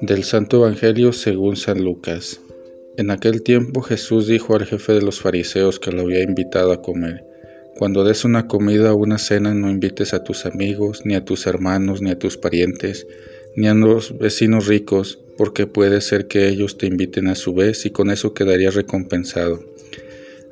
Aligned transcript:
Del 0.00 0.22
Santo 0.22 0.58
Evangelio 0.58 1.12
según 1.12 1.56
San 1.56 1.82
Lucas. 1.82 2.40
En 2.96 3.10
aquel 3.10 3.42
tiempo 3.42 3.82
Jesús 3.82 4.28
dijo 4.28 4.54
al 4.54 4.64
jefe 4.64 4.92
de 4.92 5.02
los 5.02 5.20
fariseos 5.20 5.80
que 5.80 5.90
lo 5.90 6.02
había 6.02 6.22
invitado 6.22 6.70
a 6.70 6.82
comer, 6.82 7.24
Cuando 7.76 8.04
des 8.04 8.24
una 8.24 8.46
comida 8.46 8.92
o 8.92 8.96
una 8.96 9.18
cena 9.18 9.54
no 9.54 9.68
invites 9.68 10.14
a 10.14 10.22
tus 10.22 10.46
amigos, 10.46 11.02
ni 11.04 11.16
a 11.16 11.24
tus 11.24 11.48
hermanos, 11.48 12.00
ni 12.00 12.12
a 12.12 12.18
tus 12.18 12.36
parientes, 12.36 13.08
ni 13.56 13.66
a 13.66 13.74
los 13.74 14.16
vecinos 14.16 14.68
ricos, 14.68 15.18
porque 15.36 15.66
puede 15.66 16.00
ser 16.00 16.28
que 16.28 16.46
ellos 16.46 16.78
te 16.78 16.86
inviten 16.86 17.26
a 17.26 17.34
su 17.34 17.52
vez 17.52 17.84
y 17.84 17.90
con 17.90 18.10
eso 18.10 18.34
quedarías 18.34 18.76
recompensado. 18.76 19.64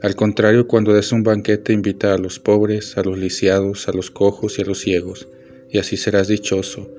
Al 0.02 0.16
contrario, 0.16 0.66
cuando 0.66 0.92
des 0.92 1.12
un 1.12 1.22
banquete 1.22 1.72
invita 1.72 2.14
a 2.14 2.18
los 2.18 2.40
pobres, 2.40 2.98
a 2.98 3.02
los 3.04 3.16
lisiados, 3.16 3.86
a 3.86 3.92
los 3.92 4.10
cojos 4.10 4.58
y 4.58 4.62
a 4.62 4.64
los 4.64 4.80
ciegos, 4.80 5.28
y 5.70 5.78
así 5.78 5.96
serás 5.96 6.26
dichoso, 6.26 6.90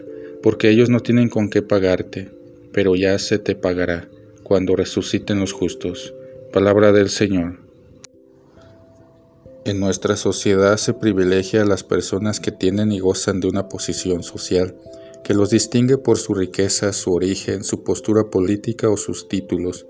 porque 0.42 0.70
ellos 0.70 0.90
no 0.90 1.02
tienen 1.02 1.28
con 1.28 1.50
qué 1.50 1.62
pagarte 1.62 2.38
pero 2.78 2.96
ya 2.96 3.18
se 3.18 3.40
te 3.40 3.56
pagará 3.56 4.08
cuando 4.44 4.76
resuciten 4.76 5.40
los 5.40 5.52
justos. 5.52 6.14
Palabra 6.54 6.92
del 6.92 7.10
Señor. 7.10 7.58
En 9.66 9.80
nuestra 9.80 10.16
sociedad 10.16 10.78
se 10.78 10.94
privilegia 10.94 11.64
a 11.64 11.66
las 11.66 11.82
personas 11.84 12.40
que 12.40 12.52
tienen 12.52 12.92
y 12.92 13.00
gozan 13.00 13.40
de 13.40 13.48
una 13.48 13.68
posición 13.68 14.22
social, 14.22 14.76
que 15.24 15.34
los 15.34 15.50
distingue 15.50 15.98
por 15.98 16.20
su 16.20 16.36
riqueza, 16.36 16.94
su 16.94 17.16
origen, 17.16 17.64
su 17.64 17.84
postura 17.84 18.30
política 18.30 18.92
o 18.92 18.96
sus 18.96 19.28
títulos. 19.28 19.88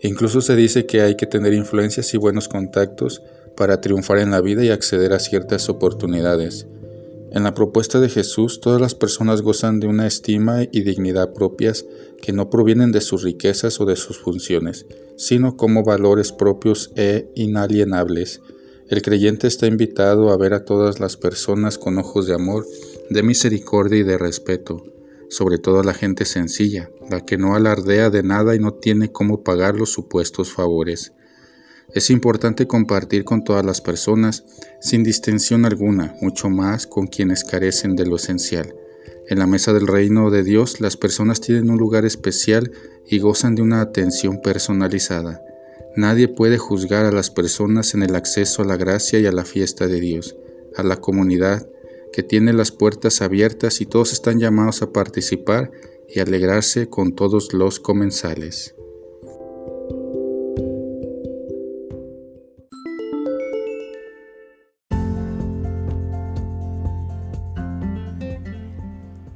Incluso 0.00 0.42
se 0.42 0.54
dice 0.54 0.86
que 0.86 1.00
hay 1.00 1.16
que 1.16 1.26
tener 1.26 1.52
influencias 1.54 2.14
y 2.14 2.18
buenos 2.18 2.46
contactos 2.46 3.20
para 3.56 3.80
triunfar 3.80 4.18
en 4.18 4.30
la 4.30 4.40
vida 4.40 4.62
y 4.62 4.68
acceder 4.70 5.12
a 5.12 5.18
ciertas 5.18 5.68
oportunidades. 5.68 6.68
En 7.34 7.44
la 7.44 7.54
propuesta 7.54 7.98
de 7.98 8.10
Jesús, 8.10 8.60
todas 8.60 8.78
las 8.78 8.94
personas 8.94 9.40
gozan 9.40 9.80
de 9.80 9.86
una 9.86 10.06
estima 10.06 10.64
y 10.70 10.82
dignidad 10.82 11.32
propias 11.32 11.86
que 12.20 12.30
no 12.30 12.50
provienen 12.50 12.92
de 12.92 13.00
sus 13.00 13.22
riquezas 13.22 13.80
o 13.80 13.86
de 13.86 13.96
sus 13.96 14.18
funciones, 14.18 14.84
sino 15.16 15.56
como 15.56 15.82
valores 15.82 16.30
propios 16.30 16.92
e 16.94 17.30
inalienables. 17.34 18.42
El 18.86 19.00
creyente 19.00 19.46
está 19.46 19.66
invitado 19.66 20.28
a 20.28 20.36
ver 20.36 20.52
a 20.52 20.66
todas 20.66 21.00
las 21.00 21.16
personas 21.16 21.78
con 21.78 21.96
ojos 21.96 22.26
de 22.26 22.34
amor, 22.34 22.66
de 23.08 23.22
misericordia 23.22 24.00
y 24.00 24.02
de 24.02 24.18
respeto, 24.18 24.84
sobre 25.30 25.56
todo 25.56 25.80
a 25.80 25.84
la 25.84 25.94
gente 25.94 26.26
sencilla, 26.26 26.90
la 27.10 27.24
que 27.24 27.38
no 27.38 27.54
alardea 27.54 28.10
de 28.10 28.22
nada 28.22 28.54
y 28.54 28.58
no 28.58 28.74
tiene 28.74 29.10
cómo 29.10 29.42
pagar 29.42 29.74
los 29.74 29.90
supuestos 29.90 30.52
favores. 30.52 31.14
Es 31.94 32.08
importante 32.08 32.66
compartir 32.66 33.24
con 33.24 33.44
todas 33.44 33.66
las 33.66 33.82
personas, 33.82 34.44
sin 34.80 35.02
distinción 35.02 35.66
alguna, 35.66 36.16
mucho 36.22 36.48
más 36.48 36.86
con 36.86 37.06
quienes 37.06 37.44
carecen 37.44 37.96
de 37.96 38.06
lo 38.06 38.16
esencial. 38.16 38.74
En 39.28 39.38
la 39.38 39.46
mesa 39.46 39.72
del 39.72 39.86
reino 39.86 40.30
de 40.30 40.42
Dios 40.42 40.80
las 40.80 40.96
personas 40.96 41.40
tienen 41.40 41.70
un 41.70 41.78
lugar 41.78 42.04
especial 42.04 42.72
y 43.06 43.18
gozan 43.18 43.54
de 43.54 43.62
una 43.62 43.80
atención 43.80 44.40
personalizada. 44.40 45.42
Nadie 45.94 46.28
puede 46.28 46.56
juzgar 46.56 47.04
a 47.04 47.12
las 47.12 47.30
personas 47.30 47.94
en 47.94 48.02
el 48.02 48.16
acceso 48.16 48.62
a 48.62 48.64
la 48.64 48.76
gracia 48.76 49.20
y 49.20 49.26
a 49.26 49.32
la 49.32 49.44
fiesta 49.44 49.86
de 49.86 50.00
Dios, 50.00 50.36
a 50.76 50.82
la 50.82 50.96
comunidad 50.96 51.68
que 52.12 52.22
tiene 52.22 52.52
las 52.52 52.72
puertas 52.72 53.22
abiertas 53.22 53.80
y 53.80 53.86
todos 53.86 54.12
están 54.12 54.38
llamados 54.38 54.82
a 54.82 54.92
participar 54.92 55.70
y 56.08 56.20
alegrarse 56.20 56.88
con 56.88 57.14
todos 57.14 57.52
los 57.52 57.80
comensales. 57.80 58.74